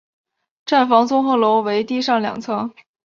[0.65, 2.73] 站房综合楼为地上两层。